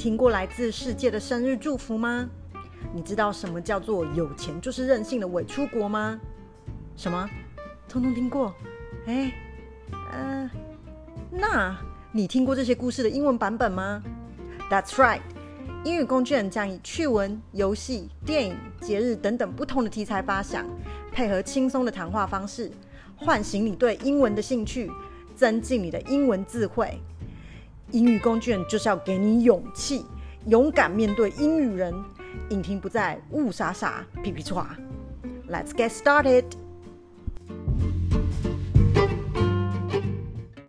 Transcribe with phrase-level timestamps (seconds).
[0.00, 2.26] 听过来自世界的生日祝福吗？
[2.94, 6.18] 你知道什么叫做有钱就是任性的伪出国吗？
[6.96, 7.28] 什么？
[7.86, 8.54] 通通听过？
[9.04, 9.30] 哎，
[10.10, 10.50] 呃，
[11.30, 11.78] 那
[12.12, 14.02] 你听过这些故事的英文版本吗
[14.70, 15.20] ？That's right，
[15.84, 20.64] 英语工具人将以趣闻、游戏、电影、节日等等不同的题材发想，
[21.12, 22.72] 配合轻松的谈话方式，
[23.16, 24.90] 唤醒你对英文的兴趣，
[25.36, 26.98] 增进你的英文智慧。
[27.92, 30.04] 英语工具人就是要给你勇气，
[30.46, 31.94] 勇敢面对英语人，
[32.50, 34.64] 引擎不在雾傻傻、皮皮剉。
[35.48, 36.44] Let's get started.